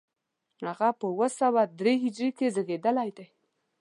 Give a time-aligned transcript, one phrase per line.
[0.67, 3.27] هغه په اوه سوه درې هجري کې زېږېدلی دی.